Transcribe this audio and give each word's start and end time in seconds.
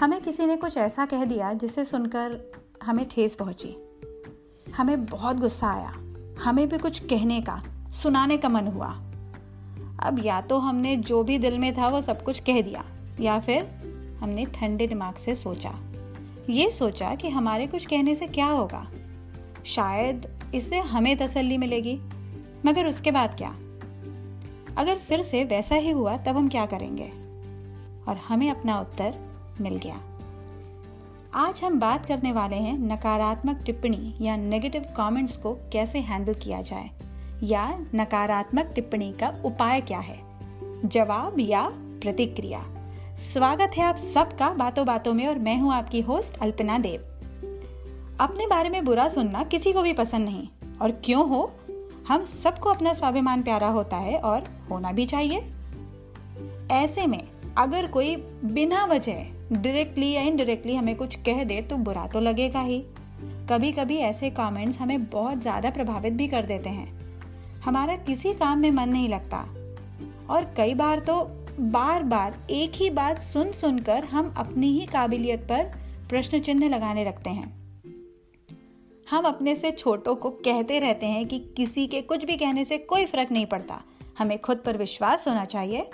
हमें 0.00 0.20
किसी 0.20 0.46
ने 0.46 0.56
कुछ 0.56 0.76
ऐसा 0.76 1.06
कह 1.06 1.24
दिया 1.24 1.52
जिसे 1.52 1.84
सुनकर 1.84 2.52
हमें 2.82 3.08
ठेस 3.08 3.34
पहुँची। 3.34 3.76
हमें 4.72 5.06
बहुत 5.06 5.36
गुस्सा 5.36 5.66
आया। 5.68 5.90
हमें 6.42 6.68
भी 6.68 6.78
कुछ 6.78 6.98
कहने 6.98 7.40
का, 7.40 7.62
सुनाने 7.90 8.36
का 8.36 8.48
मन 8.48 8.66
हुआ। 8.66 8.88
अब 10.02 10.20
या 10.24 10.40
तो 10.40 10.58
हमने 10.58 10.96
जो 10.96 11.22
भी 11.22 11.38
दिल 11.38 11.58
में 11.58 11.72
था 11.72 11.88
वो 11.88 12.00
सब 12.00 12.22
कुछ 12.22 12.40
कह 12.40 12.60
दिया, 12.60 12.84
या 13.20 13.40
फिर 13.40 13.64
हमने 14.20 14.44
ठंडे 14.44 14.86
दिमाग 14.86 15.14
से 15.14 15.34
सोचा। 15.34 15.74
ये 16.50 16.70
सोचा 16.70 17.14
कि 17.14 17.28
हमारे 17.28 17.66
कुछ 17.66 17.86
कहने 17.86 18.14
से 18.14 18.26
क्या 18.26 18.46
होगा। 18.46 18.86
शायद 19.64 20.38
इससे 20.54 20.78
हमें 20.78 21.16
तसल्ली 21.16 21.58
मिलेगी। 21.58 22.00
मगर 22.66 22.86
उसके 22.86 23.10
बाद 23.10 23.36
क्या? 23.36 23.50
अगर 24.76 24.98
फिर 24.98 25.22
से 25.22 25.44
वैसा 25.44 25.74
ही 25.74 25.90
हुआ 25.90 26.16
तब 26.16 26.36
हम 26.36 26.48
क्या 26.48 26.66
करेंगे? 26.66 27.08
और 28.08 28.16
हमें 28.16 28.50
अपना 28.50 28.80
उत्तर 28.80 29.25
मिल 29.60 29.76
गया। 29.76 30.00
आज 31.34 31.60
हम 31.64 31.78
बात 31.80 32.06
करने 32.06 32.32
वाले 32.32 32.56
हैं 32.56 32.78
नकारात्मक 32.78 33.62
टिप्पणी 33.66 34.14
या 34.20 34.36
नेगेटिव 34.36 34.84
कमेंट्स 34.96 35.36
को 35.36 35.52
कैसे 35.72 35.98
हैंडल 35.98 36.34
किया 36.34 36.60
जाए, 36.62 36.90
या 37.42 37.66
नकारात्मक 37.94 38.72
टिप्पणी 38.74 39.12
का 39.12 39.28
उपाय 39.44 39.80
क्या 39.80 39.98
है? 39.98 40.18
जवाब 40.84 41.36
या 41.40 41.68
प्रतिक्रिया। 42.02 42.62
स्वागत 43.14 43.76
है 43.76 43.84
आप 43.84 43.96
सबका 43.96 44.50
बातों 44.50 44.86
बातों 44.86 45.14
में 45.14 45.26
और 45.26 45.38
मैं 45.38 45.58
हूँ 45.58 45.72
आपकी 45.74 46.00
होस्ट 46.00 46.38
अल्पना 46.38 46.78
देव। 46.78 47.00
अपने 48.20 48.46
बारे 48.46 48.70
में 48.70 48.84
बुरा 48.84 49.08
सुनना 49.08 49.44
किसी 49.44 49.72
को 49.72 49.82
भी 49.82 49.92
पसंद 49.92 50.28
नहीं, 50.28 50.48
और 50.82 50.90
क्यों 51.04 51.28
हो? 51.28 51.52
हम 52.08 52.24
सबको 52.24 52.70
अपना 52.70 52.92
स्वाभिमान 52.92 53.42
प्यारा 53.42 53.68
होता 53.68 53.96
है 53.96 54.18
और 54.18 54.44
होना 54.70 54.92
भी 54.92 55.06
चाहिए। 55.06 55.46
ऐसे 56.72 57.06
में 57.06 57.22
अगर 57.58 57.86
कोई 57.86 58.16
बिना 58.44 58.84
वजह 58.84 59.35
डायरेक्टली 59.52 60.10
या 60.10 60.22
इनडायरेक्टली 60.22 60.74
हमें 60.74 60.94
कुछ 60.96 61.14
कह 61.16 61.44
दे 61.44 61.60
तो 61.60 61.76
बुरा 61.76 62.06
तो 62.06 62.20
लगेगा 62.20 62.60
ही। 62.60 62.78
कभी 63.50 63.72
कभी 63.72 63.96
ऐसे 63.96 64.30
कमेंट्स 64.30 64.78
हमें 64.78 65.04
बहुत 65.04 65.38
ज़्यादा 65.38 65.70
प्रभावित 65.70 66.12
भी 66.12 66.28
कर 66.28 66.46
देते 66.46 66.68
हैं। 66.68 67.60
हमारा 67.60 67.96
किसी 67.96 68.32
काम 68.32 68.58
में 68.58 68.70
मन 68.70 68.88
नहीं 68.88 69.08
लगता। 69.08 69.38
और 70.30 70.44
कई 70.56 70.74
बार 70.74 70.98
तो 70.98 71.20
बार 71.60 72.02
बार 72.02 72.36
एक 72.50 72.72
ही 72.74 72.90
बात 72.90 73.20
सुन 73.22 73.52
सुनकर 73.52 74.04
हम 74.04 74.34
अपनी 74.38 74.72
ही 74.72 74.86
काबिलियत 74.86 75.40
पर 75.40 75.72
प्रश्न 76.08 76.40
चिन्ह 76.40 76.68
लगाने 76.68 77.04
लगते 77.04 77.30
हैं। 77.30 77.54
हम 79.10 79.24
अपने 79.24 79.54
से 79.54 79.70
छोटों 79.70 80.14
को 80.14 80.30
कहते 80.30 80.78
रहते 80.78 81.06
हैं 81.06 81.26
कि 81.26 81.38
किसी 81.56 81.86
के 81.86 82.00
कुछ 82.02 82.24
भी 82.24 82.36
कहने 82.36 82.64
से 82.64 82.78
कोई 82.78 83.06
फ़र्क 83.06 83.32
नहीं 83.32 83.46
पड़ता। 83.46 83.82
हमें 84.18 84.38
खुद 84.38 84.62
पर 84.66 84.76
विश्वास 84.76 85.28
होना 85.28 85.44
चाहिए। 85.44 85.90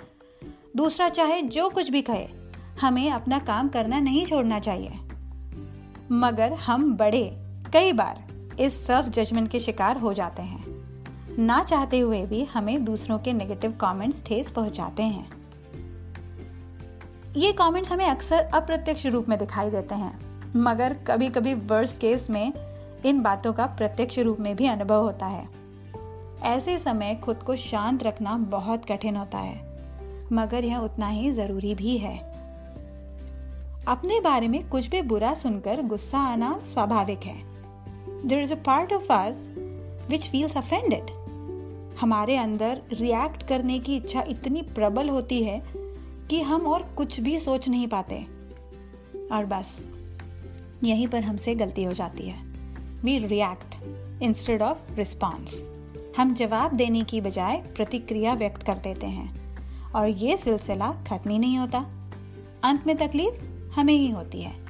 दूसरा 0.75 1.09
चाहे 1.09 1.41
जो 1.41 1.69
कुछ 1.69 1.89
भी 1.89 2.01
कहे। 2.01 2.27
हमें 2.81 3.11
अपना 3.11 3.39
काम 3.39 3.69
करना 3.69 3.99
नहीं 3.99 4.25
छोड़ना 4.25 4.59
चाहिए। 4.59 4.91
मगर 6.11 6.53
हम 6.53 6.97
बड़े, 6.97 7.37
कई 7.73 7.93
बार, 7.93 8.23
इस 8.59 8.87
सेल्फ 8.87 9.09
जजमेंट 9.09 9.49
के 9.49 9.59
शिकार 9.59 9.97
हो 9.97 10.13
जाते 10.13 10.41
हैं। 10.41 10.63
ना 11.39 11.63
चाहते 11.63 11.99
हुए 11.99 12.25
भी 12.25 12.43
हमें 12.43 12.85
दूसरों 12.85 13.19
के 13.19 13.33
नेगेटिव 13.33 13.71
कमेंट्स 13.71 14.23
ठेस 14.25 14.51
पहुंचाते 14.51 15.03
हैं। 15.03 15.31
ये 17.35 17.51
कमेंट्स 17.51 17.91
हमें 17.91 18.05
अक्सर 18.05 18.37
अप्रत्यक्ष 18.37 19.05
रूप 19.05 19.29
में 19.29 19.39
दिखाई 19.39 19.69
देते 19.69 19.95
हैं। 19.95 20.19
मगर 20.55 20.93
कभी 20.93 21.29
कभी 21.29 21.53
वर्स्ट 21.53 21.97
केस 21.97 22.29
में 22.29 22.53
इन 23.05 23.21
बातों 23.21 23.53
का 23.53 23.65
प्रत्यक्ष 23.65 24.19
रूप 24.19 24.39
में 24.39 24.55
भी 24.55 24.67
अनुभव 24.67 25.01
होता 25.01 25.25
है। 25.25 25.49
ऐसे 26.41 26.79
समय 26.79 27.15
खुद 27.15 27.35
को 27.35 27.55
शांत 27.55 28.03
रखना 28.03 28.37
बहुत 28.37 28.85
कठिन 28.85 29.15
होता 29.15 29.37
है। 29.37 29.79
मगर 30.33 30.63
यह 30.63 30.77
उतना 30.77 31.07
ही 31.07 31.31
ज़रूरी 31.31 31.75
भी 31.75 31.97
है। 31.97 32.32
अपने 33.87 34.19
बारे 34.19 34.47
में 34.47 34.69
कुछ 34.69 34.87
भी 34.87 35.01
बुरा 35.01 35.33
सुनकर 35.33 35.81
गुस्सा 35.81 36.19
आना 36.19 36.61
स्वाभाविक 36.73 37.19
है। 37.23 37.43
There 38.27 38.39
is 38.39 38.53
a 38.53 38.55
part 38.55 38.93
of 38.93 39.13
us 39.13 39.55
which 40.09 40.27
feels 40.27 40.57
offended 40.57 41.03
हमारे 41.97 42.37
अंदर 42.37 42.81
रिएक्ट 42.91 43.47
करने 43.47 43.79
की 43.79 43.95
इच्छा 43.95 44.23
इतनी 44.27 44.61
प्रबल 44.61 45.09
होती 45.09 45.43
है 45.43 45.61
कि 46.29 46.41
हम 46.41 46.61
और 46.61 46.83
कुछ 46.83 47.19
भी 47.19 47.39
सोच 47.39 47.69
नहीं 47.69 47.87
पाते। 47.87 48.15
और 49.31 49.45
बस, 49.45 49.85
यहीं 50.83 51.07
पर 51.07 51.23
हमसे 51.23 51.55
गलती 51.55 51.83
हो 51.83 51.93
जाती 51.93 52.29
है। 52.29 52.43
We 53.03 53.17
react 53.17 53.83
instead 54.23 54.61
of 54.61 54.93
response 54.93 55.63
हम 56.17 56.33
जवाब 56.33 56.71
देने 56.71 57.03
की 57.03 57.21
बजाय 57.21 57.57
प्रतिक्रिया 57.75 58.33
व्यक्त 58.33 58.63
कर 58.63 58.73
देते 58.73 59.07
हैं। 59.07 59.57
और 59.91 60.09
ये 60.09 60.37
सिलसिला 60.37 60.91
खत्म 60.91 61.29
ही 61.29 61.39
नहीं 61.39 61.57
होता। 61.57 61.85
अंत 62.63 62.87
में 62.87 62.97
तकलीफ़? 62.97 63.52
हमें 63.75 63.93
ही 63.93 64.09
होती 64.09 64.41
है। 64.41 64.65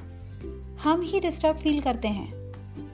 हम 0.76 1.00
ही 1.00 1.20
डिस्टर्ब 1.20 1.56
फील 1.56 1.80
करते 1.80 2.08
हैं। 2.08 2.44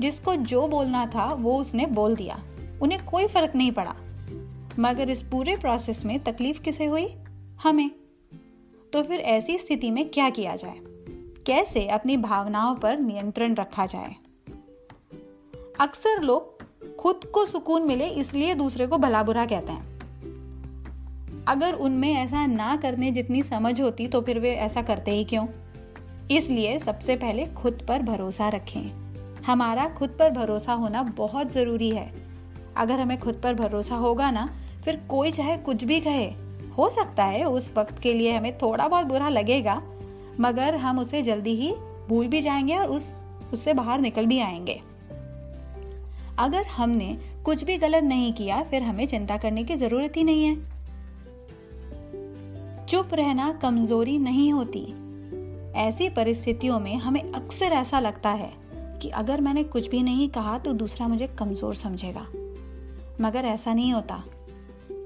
जिसको 0.00 0.36
जो 0.36 0.68
बोलना 0.68 1.06
था, 1.06 1.34
वो 1.34 1.60
उसने 1.60 1.86
बोल 1.86 2.16
दिया। 2.16 2.42
उन्हें 2.82 3.04
कोई 3.04 3.26
फ़र्क 3.26 3.54
नहीं 3.54 3.72
पड़ा। 3.72 3.94
मगर 4.78 5.10
इस 5.10 5.22
पूरे 5.22 5.56
प्रोसेस 5.56 6.04
में 6.04 6.20
तकलीफ़ 6.20 6.62
किसे 6.62 6.86
हुई? 6.86 7.08
हमें। 7.62 7.90
तो 8.92 9.02
फिर 9.02 9.20
ऐसी 9.20 9.58
स्थिति 9.58 9.90
में 9.90 10.08
क्या 10.08 10.30
किया 10.30 10.56
जाए? 10.56 10.76
कैसे 11.46 11.86
अपनी 11.86 12.16
भावनाओं 12.16 12.74
पर 12.74 12.98
नियंत्रण 12.98 13.54
रखा 13.54 13.86
जाए? 13.86 14.14
अक्सर 15.80 16.22
लोग 16.22 16.60
खुद 16.96 17.24
को 17.24 17.46
सुकून 17.46 17.82
मिले, 17.82 18.08
इसलिए 18.08 18.54
दूसरे 18.54 18.86
को 18.86 18.98
भला 18.98 19.22
बुरा 19.22 19.46
कहते 19.46 19.72
हैं। 19.72 19.90
अगर 21.48 21.74
उनमें 21.74 22.14
ऐसा 22.14 22.46
ना 22.46 22.76
करने 22.76 23.10
जितनी 23.10 23.42
समझ 23.42 23.80
होती 23.80 24.08
तो 24.08 24.20
फिर 24.20 24.38
वे 24.38 24.54
ऐसा 24.54 24.82
करते 24.82 25.10
ही 25.10 25.24
क्यों? 25.24 25.46
इसलिए 26.30 26.78
सबसे 26.78 27.16
पहले 27.16 27.46
खुद 27.46 27.84
पर 27.88 28.02
भरोसा 28.02 28.48
रखें। 28.48 29.10
हमारा 29.42 29.88
खुद 29.88 30.16
पर 30.18 30.30
भरोसा 30.30 30.72
होना 30.72 31.02
बहुत 31.02 31.52
ज़रूरी 31.52 31.90
है। 31.90 32.14
अगर 32.76 33.00
हमें 33.00 33.20
खुद 33.20 33.40
पर 33.42 33.54
भरोसा 33.54 33.94
होगा 33.94 34.30
ना, 34.30 34.56
फिर 34.84 34.96
कोई 34.96 35.32
चाहे 35.32 35.56
कुछ 35.56 35.84
भी 35.84 36.00
कहे, 36.00 36.26
हो 36.78 36.88
सकता 36.88 37.24
है 37.24 37.44
उस 37.44 37.72
वक्त 37.76 37.98
के 37.98 38.12
लिए 38.12 38.36
हमें 38.36 38.58
थोड़ा 38.58 38.88
बहुत 38.88 39.06
बुरा 39.06 39.28
लगेगा, 39.28 39.82
मगर 40.40 40.76
हम 40.76 40.98
उसे 40.98 41.22
जल्दी 41.22 41.50
ही 41.50 41.74
भूल 42.08 42.26
भी 42.26 42.42
जाएँगे 42.42 42.76
और 42.76 42.86
उस, 42.86 43.16
उससे 43.52 43.74
बाहर 43.74 44.00
निकल 44.00 44.26
भी 44.26 44.40
आएँगे। 44.40 44.80
अगर 46.38 46.66
हमने 46.66 47.18
कुछ 47.44 47.64
भी 47.64 47.76
गलत 47.76 48.04
नहीं 48.04 48.32
किया, 48.32 48.62
फिर 48.62 48.82
हमें 48.82 49.06
चिंता 49.06 49.36
करने 49.36 49.64
की 49.64 49.76
ज़रूरत 49.76 50.12
ही 50.16 50.24
नहीं 50.24 50.44
है। 50.44 50.56
चुप 52.86 53.14
रहना 53.14 53.52
कमज़ोरी 53.52 54.18
नहीं 54.18 54.52
होती। 54.52 54.99
ऐसी 55.74 56.08
परिस्थितियों 56.08 56.78
में 56.80 56.96
हमें 56.96 57.32
अक्सर 57.32 57.72
ऐसा 57.72 58.00
लगता 58.00 58.30
है 58.30 58.52
कि 59.02 59.08
अगर 59.08 59.40
मैंने 59.40 59.64
कुछ 59.64 59.88
भी 59.88 60.02
नहीं 60.02 60.28
कहा 60.28 60.58
तो 60.58 60.72
दूसरा 60.72 61.08
मुझे 61.08 61.26
कमज़ोर 61.26 61.74
समझेगा। 61.74 62.26
मगर 63.20 63.44
ऐसा 63.44 63.74
नहीं 63.74 63.92
होता। 63.92 64.22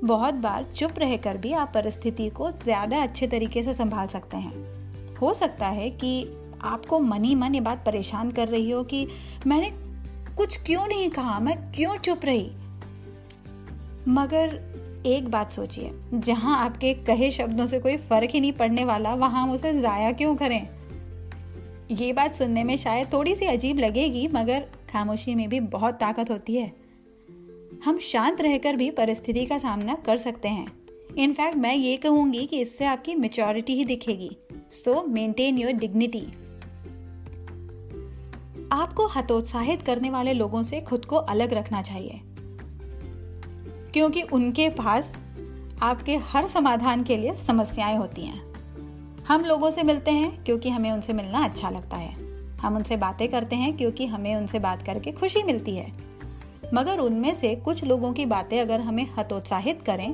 बहुत 0.05 0.35
बार 0.35 0.65
चुप 0.77 0.99
रहकर 0.99 1.37
भी 1.37 1.53
आप 1.53 1.71
परिस्थिति 1.75 2.29
को 2.31 2.51
ज़्यादा 2.51 3.03
अच्छे 3.03 3.27
तरीके 3.27 3.63
से 3.63 3.75
संभाल 3.75 4.07
सकते 4.07 4.37
हैं। 4.37 5.17
हो 5.17 5.33
सकता 5.35 5.67
है 5.67 5.91
कि 5.91 6.37
आपको 6.63 6.99
मनी 6.99 7.35
मन 7.35 7.55
ये 7.55 7.61
बात 7.61 7.85
परेशान 7.87 8.31
कर 8.31 8.49
रही 8.49 8.71
हो 8.71 8.83
कि 8.85 9.07
मैंने 9.47 9.71
कुछ 10.37 10.57
क्यों 10.63 10.87
नहीं 10.87 11.09
कहा? 11.11 11.39
मैं 11.41 11.57
क्यों 11.73 11.97
चुप 11.97 12.25
रही? 12.25 12.51
मगर 14.09 14.59
एक 15.07 15.29
बात 15.29 15.53
सोचिए, 15.53 15.91
जहाँ 16.15 16.65
आपके 16.65 16.95
कहे 16.95 17.31
शब्दों 17.31 17.67
से 17.67 17.81
कोई 17.81 17.97
फ़र्क 17.97 18.31
ही 18.31 18.41
नहीं 18.41 18.53
पड़ने 18.53 18.85
वाला, 18.85 19.15
वहाँ 19.15 19.43
हम 19.43 19.51
उसे 19.51 19.81
जाया 19.81 20.13
क्यों 20.13 20.37
करें? 20.37 20.69
ये 21.91 22.13
बात 22.13 22.35
सुनने 22.35 22.65
में 22.65 22.77
शायद 22.77 23.13
थोड़ी 23.13 23.35
सी 23.35 23.47
अजीब 23.47 23.79
लगेगी, 23.79 24.29
मगर 24.29 24.61
खामोशी 24.93 25.35
में 25.35 25.49
भी 25.49 25.61
बहुत 25.61 25.95
ताकत 25.95 26.31
होती 26.31 26.57
है। 26.57 26.73
हम 27.85 27.99
शांत 27.99 28.41
रहकर 28.41 28.77
भी 28.77 28.91
परिस्थिति 28.91 29.47
का 29.47 29.59
सामना 29.59 29.95
कर 29.95 30.17
सकते 30.17 30.49
हैं। 30.49 30.67
इनफैक्ट 31.19 31.57
मैं 31.57 31.75
ये 31.75 31.97
कहूँगी 31.97 32.47
कि 32.47 32.59
इससे 32.59 32.85
आपकी 32.85 33.15
मेचोरिटी 33.15 33.75
ही 33.75 33.85
दिखेगी। 33.85 34.37
सो 34.71 35.03
मेंटेन 35.03 35.59
योर 35.59 35.73
डिग्निटी 35.73 36.27
आपको 38.73 39.07
हतोत्साहित 39.07 39.83
करने 39.83 40.11
वाले 40.11 40.33
लोगों 40.33 40.63
से 40.63 40.81
खुद 40.81 41.05
को 41.05 41.17
अलग 41.17 41.53
रखना 41.53 41.83
चाहिए। 41.83 42.21
क्योंकि 43.95 44.23
उनके 44.23 44.69
पास 44.69 45.15
आपके 45.83 46.17
हर 46.17 46.47
समाधान 46.47 47.03
के 47.03 47.17
लिए 47.17 47.35
समस्याएँ 47.37 47.97
होती 47.97 48.23
हैं। 48.23 48.43
हम 49.25 49.45
लोगों 49.45 49.71
से 49.71 49.83
मिलते 49.83 50.11
हैं 50.11 50.45
क्योंकि 50.45 50.71
हमें 50.71 50.91
उनसे 50.93 51.13
मिलना 51.13 51.45
अच्छा 51.45 51.71
लगता 51.71 51.97
है। 51.97 52.13
हम 52.57 52.77
उनसे 52.77 52.97
बातें 52.97 53.29
करते 53.29 53.57
हैं 53.57 53.77
क्योंकि 53.77 54.07
हमें 54.07 54.37
उनसे 54.37 54.59
बात 54.59 54.83
करके 54.83 55.13
खुशी 55.13 55.43
मिलती 55.43 55.77
है। 55.77 55.93
मगर 56.75 56.99
उनमें 56.99 57.35
से 57.35 57.55
कुछ 57.55 57.85
लोगों 57.85 58.13
की 58.13 58.27
बातें 58.27 58.61
अगर 58.61 58.81
हमें 58.81 59.07
हतोत्साहित 59.19 59.83
करें 59.83 60.13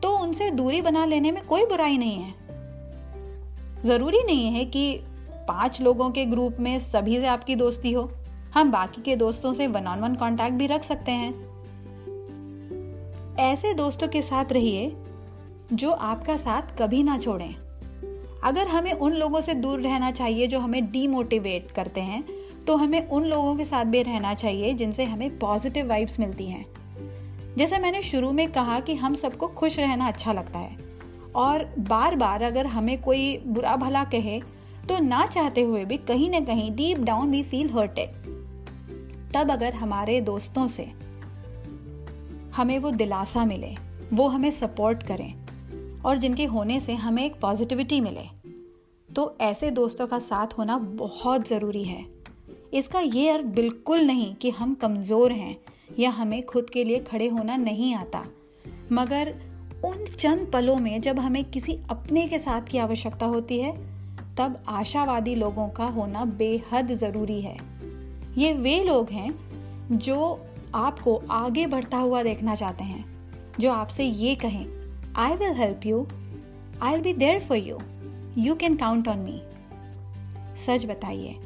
तो 0.00 0.16
उनसे 0.18 0.50
दूरी 0.50 0.82
बना 0.82 1.04
लेने 1.04 1.32
में 1.32 1.44
कोई 1.46 1.64
बुराई 1.64 1.98
नहीं 1.98 2.16
है। 2.16 2.34
ज़रूरी 3.84 4.22
नहीं 4.22 4.50
है 4.50 4.64
कि 4.64 5.00
पाँच 5.48 5.80
लोगों 5.82 6.10
के 6.10 6.24
ग्रुप 6.24 6.56
में 6.60 6.78
सभी 6.78 7.18
से 7.18 7.26
आपकी 7.26 7.56
दोस्ती 7.56 7.92
हो। 7.92 8.10
हम 8.54 8.72
बाकी 8.72 9.02
के 9.02 9.16
दोस्तों 9.16 9.52
से 9.52 9.66
वन 9.66 9.86
ऑन 9.86 10.00
वन 10.00 10.14
कांटेक्ट 10.14 10.52
भी 10.52 10.66
रख 10.66 10.84
सकते 10.84 11.12
हैं। 11.12 11.49
ऐसे 13.40 13.72
दोस्तों 13.74 14.08
के 14.08 14.20
साथ 14.22 14.52
रहिए 14.52 14.96
जो 15.72 15.90
आपका 15.90 16.36
साथ 16.36 16.62
कभी 16.78 17.02
ना 17.02 17.18
छोड़ें। 17.18 17.54
अगर 18.44 18.68
हमें 18.68 18.92
उन 18.92 19.12
लोगों 19.12 19.40
से 19.40 19.54
दूर 19.54 19.80
रहना 19.80 20.10
चाहिए 20.10 20.46
जो 20.46 20.58
हमें 20.58 20.90
डीमोटिवेट 20.92 21.70
करते 21.70 22.00
हैं 22.00 22.22
तो 22.66 22.76
हमें 22.76 23.08
उन 23.08 23.24
लोगों 23.24 23.56
के 23.56 23.64
साथ 23.64 23.84
भी 23.84 24.02
रहना 24.02 24.34
चाहिए 24.34 24.74
जिनसे 24.74 25.04
हमें 25.04 25.38
पॉजिटिव 25.38 25.88
वाइब्स 25.88 26.20
मिलती 26.20 26.46
हैं। 26.46 26.64
जैसे 27.58 27.78
मैंने 27.78 28.02
शुरू 28.02 28.32
में 28.32 28.46
कहा 28.52 28.78
कि 28.80 28.94
हम 28.94 29.14
सबको 29.14 29.46
खुश 29.46 29.78
रहना 29.78 30.08
अच्छा 30.08 30.32
लगता 30.32 30.58
है। 30.58 30.76
और 31.34 31.64
बार 31.78 32.16
बार 32.16 32.42
अगर 32.42 32.66
हमें 32.66 33.00
कोई 33.02 33.36
बुरा 33.46 33.76
भला 33.76 34.04
कहे 34.04 34.40
तो 34.88 34.98
ना 34.98 35.26
चाहते 35.26 35.62
हुए 35.62 35.84
भी 35.84 35.96
कहीं 35.96 36.30
ना 36.30 36.40
कहीं 36.40 36.70
deep 36.76 36.98
down 36.98 37.30
we 37.30 37.42
feel 37.42 37.70
hurted 37.70 38.08
तब 39.34 39.50
अगर 39.50 39.74
हमारे 39.74 40.20
दोस्तों 40.20 40.68
से 40.68 40.92
हमें 42.56 42.78
वो 42.78 42.90
दिलासा 42.90 43.44
मिले, 43.44 43.74
वो 44.12 44.28
हमें 44.28 44.50
सपोर्ट 44.50 45.02
करें 45.02 46.02
और 46.04 46.18
जिनके 46.18 46.44
होने 46.44 46.78
से 46.80 46.94
हमें 46.94 47.24
एक 47.24 47.40
पॉजिटिविटी 47.40 48.00
मिले। 48.00 48.24
तो 49.08 49.36
ऐसे 49.40 49.70
दोस्तों 49.70 50.06
का 50.06 50.18
साथ 50.18 50.58
होना 50.58 50.78
बहुत 50.78 51.48
ज़रूरी 51.48 51.84
है। 51.84 52.04
इसका 52.74 53.00
ये 53.00 53.28
अर्थ 53.28 53.44
बिल्कुल 53.54 54.00
नहीं 54.00 54.34
कि 54.34 54.50
हम 54.50 54.74
कमज़ोर 54.74 55.32
हैं 55.32 55.56
या 55.98 56.10
हमें 56.10 56.44
खुद 56.46 56.70
के 56.70 56.84
लिए 56.84 56.98
खड़े 57.00 57.28
होना 57.28 57.56
नहीं 57.56 57.94
आता, 57.94 58.24
मगर 58.92 59.34
उन 59.84 60.04
चंद 60.06 60.50
पलों 60.52 60.76
में 60.76 61.00
जब 61.00 61.18
हमें 61.18 61.44
किसी 61.44 61.78
अपने 61.90 62.26
के 62.28 62.38
साथ 62.38 62.62
की 62.62 62.78
आवश्यकता 62.78 63.26
होती 63.26 63.58
है, 63.58 63.72
तब 64.36 64.62
आशावादी 64.68 65.34
लोगों 65.34 65.68
का 65.68 65.84
होना 65.88 66.24
बेहद 66.24 66.92
ज़रूरी 66.94 67.40
है। 67.40 67.56
ये 68.38 68.52
वे 68.52 68.82
लोग 68.84 69.10
हैं 69.10 69.98
जो 69.98 70.16
आपको 70.74 71.20
आगे 71.30 71.66
बढ़ता 71.66 71.98
हुआ 71.98 72.22
देखना 72.22 72.54
चाहते 72.54 72.84
हैं, 72.84 73.04
जो 73.60 73.70
आपसे 73.72 74.04
ये 74.04 74.34
कहें 74.34 74.66
I 75.16 75.36
will 75.36 75.54
help 75.54 75.86
you 75.86 76.06
I 76.82 76.92
will 76.92 77.02
be 77.02 77.12
there 77.14 77.40
for 77.40 77.58
you 77.58 77.78
you 78.38 78.54
can 78.54 78.76
count 78.76 79.08
on 79.08 79.18
me 79.18 79.40
सच 80.56 80.86
बताइए, 80.86 81.36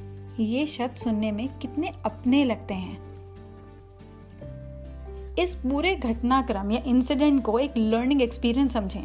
ये 0.41 0.67
शब्द 0.67 0.97
सुनने 0.97 1.32
में 1.32 1.49
कितने 1.59 1.93
अपने 2.05 2.44
लगते 2.44 2.75
हैं। 2.75 3.03
इस 5.38 5.55
पूरे 5.55 5.94
घटनाक्रम 5.94 6.70
या 6.73 6.82
इंसिडेंट 6.87 7.43
को 7.43 7.59
एक 7.59 7.77
लर्निंग 7.77 8.23
एक्सपीरियंस 8.23 8.73
समझें। 8.73 9.05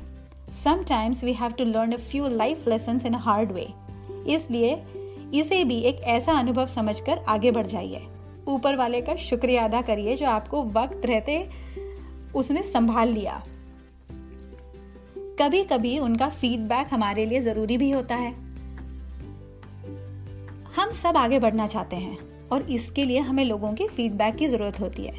Sometimes 0.63 1.24
we 1.24 1.33
have 1.33 1.51
to 1.51 1.63
learn 1.63 1.92
a 1.92 1.98
few 2.01 2.27
life 2.27 2.68
lesson 2.68 3.00
in 3.06 3.15
hard 3.15 3.51
way 3.51 3.68
इसलिए, 4.27 4.75
इसे 5.33 5.63
भी 5.63 5.80
एक 5.80 6.01
ऐसा 6.07 6.33
अनुभव 6.33 6.68
समझकर 6.68 7.18
आगे 7.27 7.51
बढ़ 7.51 7.68
जाइए। 7.68 8.01
ऊपर 8.50 8.75
वाले 8.75 9.01
का 9.01 9.16
शुक्रिया 9.16 9.63
अदा 9.66 9.81
करिए 9.81 10.16
जो 10.16 10.25
आपको 10.25 10.63
वक्त 10.63 11.06
रहते 11.06 11.50
उसने 12.36 12.63
संभाल 12.63 13.10
लिया। 13.10 13.44
कभी 15.40 15.63
कभी 15.63 15.98
उनका 16.00 16.30
फीडबैक 16.30 16.88
हमारे 16.92 17.25
लिए 17.25 17.40
ज़रूरी 17.42 17.78
भी 17.78 17.92
होता 17.92 18.16
है। 18.16 18.31
हम 20.75 20.92
सब 20.92 21.18
आगे 21.18 21.40
बढ़ना 21.40 21.68
चाहते 21.68 21.96
हैं 21.96 22.18
और 22.50 22.62
इसके 22.62 23.06
लिए 23.06 23.19
हमें 23.19 23.46
लोगों 23.46 23.74
के 23.74 23.88
फीडबैक 23.88 24.36
की 24.36 24.48
ज़रूरत 24.48 24.80
होती 24.80 25.04
है। 25.04 25.13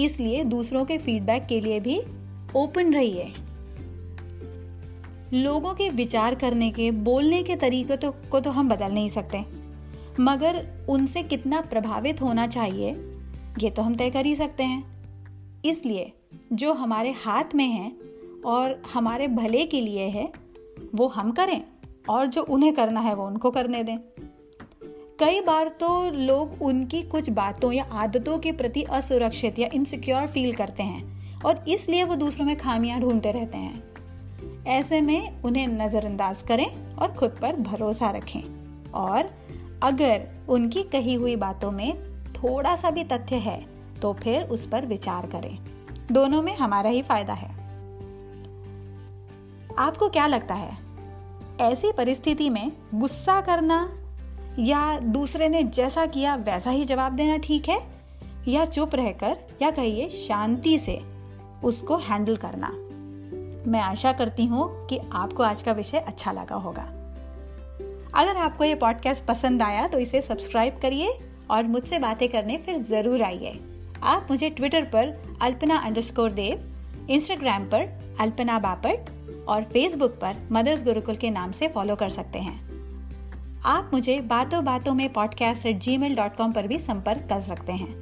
इसलिए 0.00 0.44
दूसरों 0.44 0.84
के 0.84 0.98
फीडबैक 0.98 1.46
के 1.46 1.60
लिए 1.60 1.80
भी 1.80 1.98
ओपन 2.56 2.94
रहिए। 2.94 3.32
लोगों 5.32 5.74
के 5.74 5.88
विचार 5.90 6.34
करने 6.34 6.70
के, 6.70 6.90
बोलने 6.90 7.42
के 7.42 7.56
तरीके 7.56 7.96
तो 7.96 8.10
को 8.30 8.40
तो 8.40 8.50
हम 8.50 8.68
बदल 8.68 8.92
नहीं 8.92 9.08
सकते। 9.08 9.44
मगर 10.20 10.86
उनसे 10.88 11.22
कितना 11.22 11.60
प्रभावित 11.60 12.22
होना 12.22 12.46
चाहिए, 12.46 12.90
ये 13.58 13.70
तो 13.70 13.82
हम 13.82 13.96
तय 13.96 14.10
कर 14.10 14.26
ही 14.26 14.34
सकते 14.34 14.62
हैं। 14.62 14.84
इसलिए, 15.64 16.12
जो 16.52 16.72
हमारे 16.72 17.10
हाथ 17.10 17.54
में 17.54 17.66
है 17.66 17.92
और 18.46 18.82
हमारे 18.94 19.28
भले 19.28 19.64
के 19.64 19.80
लिए 19.80 20.04
है, 20.04 20.32
वो 20.94 21.08
हम 21.08 21.32
करें 21.32 21.62
और 22.08 22.26
जो 22.26 22.42
उन्हें 22.42 22.74
करना 22.74 23.00
है 23.00 23.14
वो 23.14 23.26
उनको 23.26 23.50
करने 23.50 23.82
दें। 23.82 23.98
कई 25.18 25.40
बार 25.40 25.68
तो 25.68 26.10
लोग 26.10 26.62
उनकी 26.62 27.02
कुछ 27.02 27.30
बातों 27.30 27.72
या 27.72 27.84
आदतों 27.84 28.38
के 28.38 28.52
प्रति 28.52 28.82
असुरक्षित 28.82 29.58
या 29.58 29.68
इनसिक्योर 29.74 30.26
फील 30.26 30.54
करते 30.54 30.82
हैं 30.82 31.40
और 31.40 31.64
इसलिए 31.68 32.04
वो 32.04 32.16
दूसरों 32.16 32.46
में 32.46 32.56
खामियाँ 32.56 33.00
ढूंढते 33.00 33.32
रहते 33.32 33.58
हैं। 33.58 33.94
ऐसे 34.66 35.00
में 35.00 35.42
उन्हें 35.42 35.66
नज़रअंदाज 35.68 36.42
करें 36.42 36.96
और 36.96 37.12
खुद 37.12 37.30
पर 37.42 37.56
भरोसा 37.56 38.10
रखें 38.10 38.42
और 38.90 39.30
अगर 39.84 40.26
उनकी 40.48 40.82
कही 40.82 41.14
हुई 41.14 41.36
बातों 41.36 41.70
में 41.70 42.22
थोड़ा 42.32 42.76
सा 42.76 42.90
भी 42.90 43.04
तथ्य 43.04 43.36
है 43.36 43.66
तो 44.02 44.12
फिर 44.12 44.42
उस 44.42 44.66
पर 44.66 44.86
विचार 44.86 45.26
करें। 45.26 45.58
दोनों 46.12 46.42
में 46.42 46.56
हमारा 46.56 46.90
ही 46.90 47.02
फ़ायदा 47.02 47.32
है। 47.32 47.50
आपको 49.78 50.08
क्या 50.08 50.26
लगता 50.26 50.54
है? 50.54 50.76
ऐसी 51.60 51.92
परिस्थिति 51.92 52.50
में 52.50 52.72
गुस्सा 52.94 53.40
करना 53.40 53.92
या 54.58 55.00
दूसरे 55.00 55.48
ने 55.48 55.62
जैसा 55.62 56.06
किया 56.06 56.34
वैसा 56.36 56.70
ही 56.70 56.84
जवाब 56.84 57.12
देना 57.12 57.36
ठीक 57.36 57.68
है? 57.68 57.80
या 58.48 58.64
चुप 58.64 58.94
रहकर 58.94 59.36
या 59.62 59.70
कहिए 59.70 60.08
शांति 60.08 60.78
से 60.78 61.00
उसको 61.64 61.96
हैंडल 61.96 62.36
करना। 62.36 62.68
मैं 63.70 63.80
आशा 63.80 64.12
करती 64.12 64.46
हूँ 64.46 64.86
कि 64.86 65.00
आपको 65.12 65.42
आज 65.42 65.62
का 65.62 65.72
विषय 65.72 65.98
अच्छा 65.98 66.32
लगा 66.32 66.54
होगा। 66.54 67.03
अगर 68.16 68.36
आपको 68.36 68.64
ये 68.64 68.74
पॉडकास्ट 68.74 69.24
पसंद 69.24 69.62
आया 69.62 69.86
तो 69.88 69.98
इसे 69.98 70.20
सब्सक्राइब 70.22 70.78
करिए 70.82 71.18
और 71.50 71.64
मुझसे 71.64 71.98
बातें 71.98 72.28
करने 72.28 72.56
फिर 72.58 72.82
ज़रूर 72.82 73.22
आइए। 73.22 73.58
आप 74.02 74.26
मुझे 74.30 74.50
ट्विटर 74.50 74.84
पर 74.84 75.36
अल्पना 75.42 75.76
अंडरस्कोर 75.76 76.32
देव 76.32 77.06
इंस्टाग्राम 77.10 77.64
पर 77.64 78.16
अल्पना 78.20 78.58
बापट 78.58 79.10
और 79.48 79.62
फेसबुक 79.62 80.10
पर 80.10 80.36
मदर्स 80.52 80.84
गुरुकुल 80.84 81.16
के 81.16 81.30
नाम 81.30 81.52
से 81.52 81.68
फॉलो 81.68 81.96
कर 81.96 82.08
सकते 82.08 82.38
हैं। 82.38 82.56
आप 83.66 83.90
मुझे 83.92 84.20
बातों 84.20 84.64
बातों 84.64 84.94
में 84.94 85.12
podcast 85.12 85.66
at 85.66 85.78
Gmail 85.98 86.14
dot 86.16 86.36
com 86.36 86.52
पर 86.52 86.66
भी 86.66 86.78
संपर्क 86.78 87.26
कर 87.28 87.40
सकते 87.40 87.72
हैं। 87.72 87.92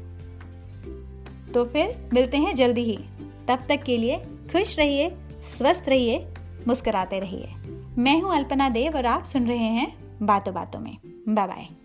तो 1.53 1.65
फिर 1.65 2.11
मिलते 2.15 2.37
हैं 2.37 2.55
जल्दी 2.55 2.85
ही। 2.85 2.99
तब 3.49 3.65
तक 3.69 3.83
के 3.83 3.97
लिए 3.97 4.19
खुश 4.53 4.79
रहिए, 4.79 5.11
स्वस्थ 5.59 5.89
रहिए, 5.89 6.27
मुस्कुराते 6.69 7.21
रहिए। 7.21 7.55
मैं 7.99 8.21
हूँ 8.21 8.35
अल्पना 8.35 8.69
देव 8.69 8.97
और 8.97 9.07
आप 9.07 9.25
सुन 9.25 9.47
रहे 9.47 9.59
हैं 9.59 10.02
बातों 10.23 10.55
बातों 10.55 10.81
में। 10.81 10.97
Bye 11.29 11.47
bye 11.47 11.82